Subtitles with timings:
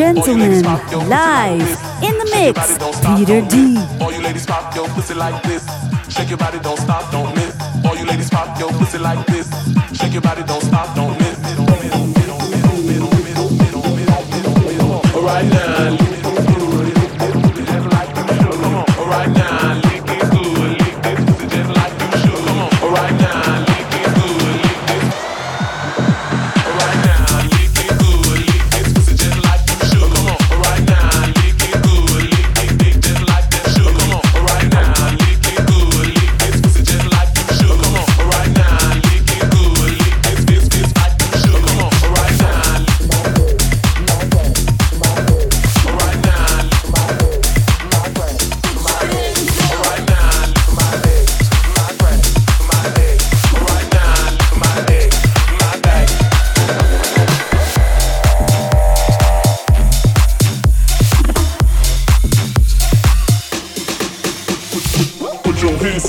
[0.00, 0.62] gentlemen,
[1.10, 2.56] live in the mix,
[3.04, 3.76] Peter D.
[4.00, 5.62] All you ladies pop your pussy like this.
[6.08, 7.54] Shake your body, don't stop, don't miss.
[7.84, 9.46] All you ladies pop your pussy like this.
[9.92, 11.19] Shake your body, don't stop, don't miss.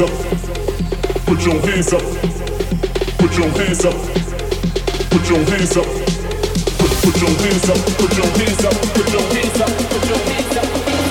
[0.08, 1.26] Hands up.
[1.26, 2.02] Put, your hands up.
[3.20, 3.94] put your hands up.
[5.12, 5.86] Put, your hands up.
[7.02, 7.78] put, your hands up.
[7.98, 8.74] Put your hands up.
[8.94, 11.11] put your hands up.